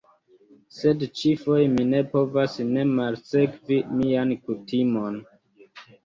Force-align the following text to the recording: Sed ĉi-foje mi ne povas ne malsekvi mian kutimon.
Sed 0.75 1.01
ĉi-foje 1.17 1.65
mi 1.73 1.83
ne 1.89 1.99
povas 2.13 2.55
ne 2.69 2.85
malsekvi 2.93 3.77
mian 3.99 4.33
kutimon. 4.47 5.21